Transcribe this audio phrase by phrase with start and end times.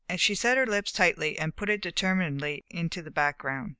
[0.17, 3.69] She set her lips tightly and put it determinedly into the background.